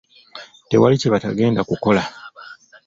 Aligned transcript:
Tewali 0.69 0.95
kye 1.01 1.11
batagenda 1.13 1.61
kukola. 1.69 2.03